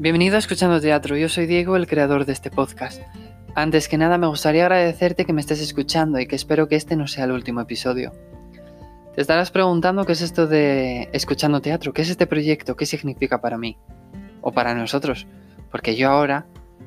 Bienvenido 0.00 0.36
a 0.36 0.38
Escuchando 0.38 0.80
Teatro, 0.80 1.14
yo 1.18 1.28
soy 1.28 1.44
Diego, 1.44 1.76
el 1.76 1.86
creador 1.86 2.24
de 2.24 2.32
este 2.32 2.50
podcast. 2.50 3.02
Antes 3.54 3.86
que 3.86 3.98
nada 3.98 4.16
me 4.16 4.28
gustaría 4.28 4.62
agradecerte 4.62 5.26
que 5.26 5.34
me 5.34 5.42
estés 5.42 5.60
escuchando 5.60 6.18
y 6.18 6.26
que 6.26 6.36
espero 6.36 6.68
que 6.68 6.76
este 6.76 6.96
no 6.96 7.06
sea 7.06 7.24
el 7.24 7.32
último 7.32 7.60
episodio. 7.60 8.10
Te 9.14 9.20
estarás 9.20 9.50
preguntando 9.50 10.06
qué 10.06 10.12
es 10.12 10.22
esto 10.22 10.46
de 10.46 11.10
Escuchando 11.12 11.60
Teatro, 11.60 11.92
qué 11.92 12.00
es 12.00 12.08
este 12.08 12.26
proyecto, 12.26 12.76
qué 12.76 12.86
significa 12.86 13.42
para 13.42 13.58
mí 13.58 13.76
o 14.40 14.52
para 14.52 14.74
nosotros, 14.74 15.26
porque 15.70 15.94
yo 15.94 16.08
ahora 16.08 16.46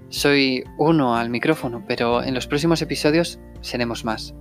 soy 0.09 0.64
uno 0.80 1.16
al 1.16 1.30
micrófono, 1.30 1.84
pero 1.88 2.23
en 2.23 2.34
los 2.34 2.48
próximos 2.48 2.82
episodios 2.82 3.39
seremos 3.61 4.05
más. 4.05 4.34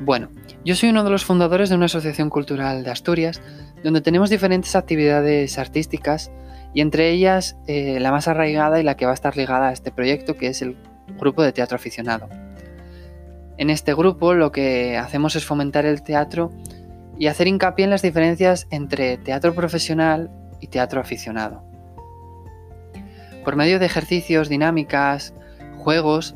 Bueno, 0.00 0.28
yo 0.64 0.74
soy 0.74 0.90
uno 0.90 1.04
de 1.04 1.10
los 1.10 1.24
fundadores 1.24 1.68
de 1.68 1.76
una 1.76 1.86
asociación 1.86 2.28
cultural 2.28 2.84
de 2.84 2.90
Asturias, 2.90 3.40
donde 3.82 4.00
tenemos 4.00 4.28
diferentes 4.28 4.74
actividades 4.74 5.58
artísticas 5.58 6.30
y 6.72 6.80
entre 6.80 7.10
ellas 7.10 7.56
eh, 7.66 7.98
la 8.00 8.10
más 8.10 8.26
arraigada 8.26 8.80
y 8.80 8.82
la 8.82 8.96
que 8.96 9.06
va 9.06 9.12
a 9.12 9.14
estar 9.14 9.36
ligada 9.36 9.68
a 9.68 9.72
este 9.72 9.92
proyecto, 9.92 10.36
que 10.36 10.48
es 10.48 10.62
el 10.62 10.76
grupo 11.18 11.42
de 11.42 11.52
teatro 11.52 11.76
aficionado. 11.76 12.28
En 13.56 13.70
este 13.70 13.94
grupo 13.94 14.34
lo 14.34 14.50
que 14.50 14.96
hacemos 14.98 15.36
es 15.36 15.44
fomentar 15.44 15.86
el 15.86 16.02
teatro 16.02 16.50
y 17.16 17.28
hacer 17.28 17.46
hincapié 17.46 17.84
en 17.84 17.90
las 17.90 18.02
diferencias 18.02 18.66
entre 18.70 19.16
teatro 19.18 19.54
profesional 19.54 20.30
y 20.60 20.66
teatro 20.66 21.00
aficionado. 21.00 21.62
Por 23.44 23.54
medio 23.54 23.78
de 23.78 23.86
ejercicios, 23.86 24.48
dinámicas, 24.48 25.34
juegos, 25.78 26.34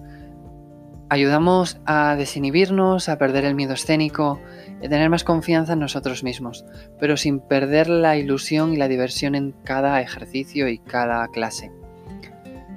ayudamos 1.08 1.80
a 1.86 2.16
desinhibirnos, 2.16 3.08
a 3.08 3.18
perder 3.18 3.44
el 3.44 3.54
miedo 3.54 3.74
escénico 3.74 4.40
a 4.78 4.88
tener 4.88 5.10
más 5.10 5.24
confianza 5.24 5.72
en 5.72 5.80
nosotros 5.80 6.22
mismos, 6.22 6.64
pero 7.00 7.16
sin 7.16 7.40
perder 7.40 7.88
la 7.88 8.16
ilusión 8.16 8.72
y 8.72 8.76
la 8.76 8.88
diversión 8.88 9.34
en 9.34 9.52
cada 9.64 10.00
ejercicio 10.00 10.68
y 10.68 10.78
cada 10.78 11.26
clase. 11.28 11.72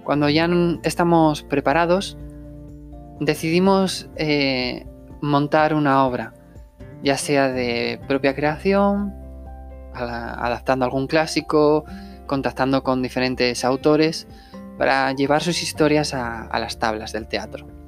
Cuando 0.03 0.30
ya 0.30 0.50
estamos 0.83 1.44
preparados, 1.44 2.17
decidimos 3.19 4.09
eh, 4.16 4.88
montar 5.22 5.75
una 5.75 6.06
obra, 6.06 6.34
ya 7.03 7.17
sea 7.17 7.50
de 7.50 8.00
propia 8.08 8.34
creación, 8.34 9.13
adaptando 9.94 10.86
algún 10.86 11.06
clásico, 11.06 11.86
contactando 12.25 12.81
con 12.81 13.03
diferentes 13.03 13.63
autores, 13.63 14.28
para 14.80 15.11
llevar 15.11 15.44
sus 15.44 15.61
historias 15.61 16.16
a 16.16 16.58
las 16.58 16.80
tablas 16.80 17.11
del 17.11 17.28
teatro. 17.28 17.81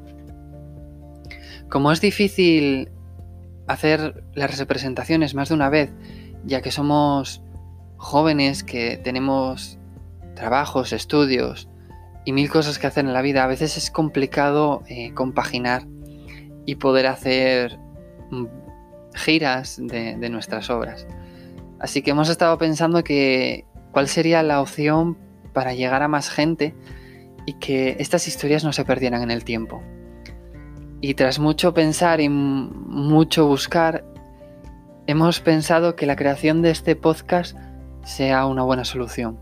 Como 1.69 1.91
es 1.91 2.01
difícil 2.01 2.89
hacer 3.67 4.23
las 4.33 4.57
representaciones 4.57 5.35
más 5.35 5.49
de 5.49 5.55
una 5.55 5.69
vez, 5.69 5.91
ya 6.45 6.61
que 6.61 6.71
somos 6.71 7.41
jóvenes 7.97 8.63
que 8.63 8.97
tenemos 8.97 9.79
trabajos, 10.35 10.93
estudios 10.93 11.69
y 12.25 12.33
mil 12.33 12.49
cosas 12.49 12.79
que 12.79 12.87
hacer 12.87 13.05
en 13.05 13.13
la 13.13 13.21
vida, 13.21 13.43
a 13.43 13.47
veces 13.47 13.77
es 13.77 13.91
complicado 13.91 14.83
eh, 14.87 15.13
compaginar 15.13 15.87
y 16.65 16.75
poder 16.75 17.07
hacer 17.07 17.77
mm, 18.31 18.45
giras 19.15 19.79
de, 19.81 20.17
de 20.17 20.29
nuestras 20.29 20.69
obras. 20.69 21.07
Así 21.79 22.01
que 22.01 22.11
hemos 22.11 22.29
estado 22.29 22.57
pensando 22.57 23.03
que 23.03 23.65
cuál 23.91 24.07
sería 24.07 24.43
la 24.43 24.61
opción 24.61 25.17
para 25.53 25.73
llegar 25.73 26.01
a 26.01 26.07
más 26.07 26.29
gente 26.29 26.73
y 27.45 27.53
que 27.53 27.97
estas 27.99 28.27
historias 28.27 28.63
no 28.63 28.73
se 28.73 28.85
perdieran 28.85 29.21
en 29.21 29.31
el 29.31 29.43
tiempo. 29.43 29.81
Y 31.03 31.15
tras 31.15 31.37
mucho 31.37 31.73
pensar 31.73 32.21
y 32.21 32.29
mucho 32.29 33.45
buscar, 33.45 34.05
hemos 35.05 35.41
pensado 35.41 35.97
que 35.97 36.05
la 36.05 36.15
creación 36.15 36.61
de 36.61 36.71
este 36.71 36.95
podcast 36.95 37.57
sea 38.05 38.45
una 38.45 38.63
buena 38.63 38.85
solución. 38.85 39.37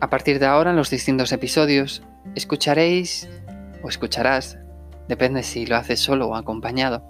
A 0.00 0.10
partir 0.10 0.40
de 0.40 0.46
ahora, 0.46 0.70
en 0.70 0.76
los 0.76 0.90
distintos 0.90 1.30
episodios, 1.30 2.02
escucharéis 2.34 3.28
o 3.84 3.88
escucharás, 3.88 4.58
depende 5.06 5.44
si 5.44 5.66
lo 5.66 5.76
haces 5.76 6.00
solo 6.00 6.26
o 6.26 6.34
acompañado, 6.34 7.08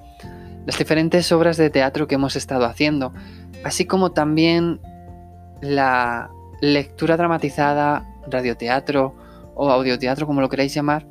las 0.66 0.76
diferentes 0.76 1.32
obras 1.32 1.56
de 1.56 1.70
teatro 1.70 2.08
que 2.08 2.16
hemos 2.16 2.36
estado 2.36 2.66
haciendo, 2.66 3.14
así 3.64 3.86
como 3.86 4.12
también 4.12 4.82
la 5.62 6.28
lectura 6.60 7.16
dramatizada, 7.16 8.06
radioteatro 8.30 9.14
o 9.54 9.70
audioteatro, 9.70 10.26
como 10.26 10.42
lo 10.42 10.50
queráis 10.50 10.74
llamar, 10.74 11.06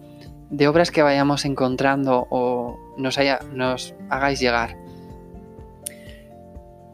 de 0.50 0.68
obras 0.68 0.92
que 0.92 1.02
vayamos 1.02 1.46
encontrando 1.46 2.28
o 2.30 2.80
nos, 2.98 3.18
haya, 3.18 3.40
nos 3.54 3.94
hagáis 4.10 4.40
llegar. 4.40 4.78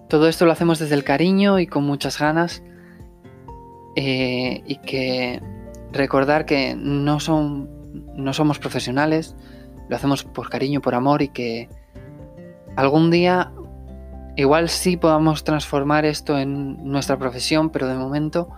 Todo 0.10 0.28
esto 0.28 0.46
lo 0.46 0.52
hacemos 0.52 0.80
desde 0.80 0.96
el 0.96 1.04
cariño 1.04 1.60
y 1.60 1.68
con 1.68 1.84
muchas 1.84 2.20
ganas 2.20 2.64
eh, 3.96 4.64
y 4.66 4.78
que 4.78 5.42
recordar 5.92 6.46
que 6.46 6.76
no, 6.76 7.20
son, 7.20 7.70
no 8.16 8.34
somos 8.34 8.60
profesionales, 8.60 9.36
lo 9.90 9.96
hacemos 9.96 10.24
por 10.24 10.50
cariño, 10.50 10.82
por 10.82 10.96
amor 10.96 11.22
y 11.22 11.30
que 11.30 11.70
algún 12.76 13.12
día 13.12 13.52
igual 14.36 14.70
sí 14.70 14.98
podamos 14.98 15.44
transformar 15.44 16.06
esto 16.06 16.40
en 16.40 16.84
nuestra 16.84 17.18
profesión, 17.18 17.70
pero 17.70 17.88
de 17.88 17.96
momento 17.96 18.50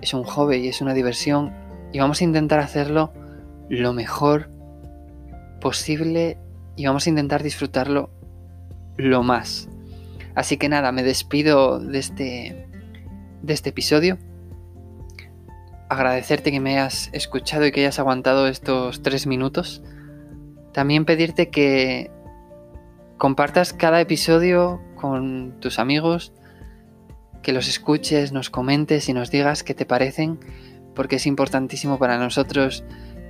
es 0.00 0.14
un 0.14 0.24
hobby 0.24 0.56
y 0.56 0.68
es 0.68 0.80
una 0.80 0.94
diversión 0.94 1.52
y 1.92 1.98
vamos 1.98 2.20
a 2.20 2.24
intentar 2.24 2.60
hacerlo 2.60 3.12
lo 3.68 3.92
mejor 3.92 4.50
posible 5.60 6.38
y 6.76 6.86
vamos 6.86 7.06
a 7.06 7.10
intentar 7.10 7.42
disfrutarlo 7.42 8.10
lo 8.96 9.22
más. 9.22 9.68
Así 10.34 10.56
que 10.56 10.68
nada, 10.68 10.92
me 10.92 11.02
despido 11.02 11.80
de 11.80 11.98
este, 11.98 12.68
de 13.42 13.52
este 13.52 13.70
episodio. 13.70 14.18
Agradecerte 15.88 16.52
que 16.52 16.60
me 16.60 16.78
hayas 16.78 17.10
escuchado 17.12 17.66
y 17.66 17.72
que 17.72 17.80
hayas 17.80 17.98
aguantado 17.98 18.46
estos 18.46 19.02
tres 19.02 19.26
minutos. 19.26 19.82
También 20.72 21.04
pedirte 21.04 21.48
que 21.48 22.10
compartas 23.16 23.72
cada 23.72 24.00
episodio 24.00 24.80
con 24.94 25.58
tus 25.60 25.78
amigos, 25.78 26.32
que 27.42 27.52
los 27.52 27.68
escuches, 27.68 28.32
nos 28.32 28.50
comentes 28.50 29.08
y 29.08 29.12
nos 29.12 29.30
digas 29.30 29.64
qué 29.64 29.74
te 29.74 29.86
parecen, 29.86 30.38
porque 30.94 31.16
es 31.16 31.26
importantísimo 31.26 31.98
para 31.98 32.18
nosotros 32.18 32.84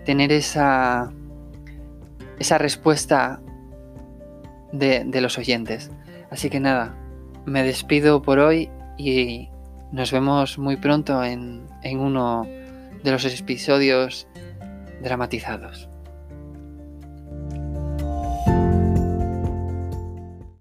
tener 0.09 0.33
esa, 0.33 1.13
esa 2.39 2.57
respuesta 2.57 3.43
de, 4.73 5.05
de 5.05 5.21
los 5.21 5.37
oyentes. 5.37 5.91
Así 6.31 6.49
que 6.49 6.61
nada, 6.61 6.97
me 7.45 7.63
despido 7.63 8.23
por 8.23 8.39
hoy 8.39 8.71
y 8.97 9.51
nos 9.93 10.11
vemos 10.11 10.57
muy 10.57 10.79
pronto 10.79 11.23
en, 11.23 11.67
en 11.83 11.99
uno 11.99 12.47
de 13.05 13.11
los 13.11 13.23
episodios 13.27 14.27
dramatizados. 15.03 15.91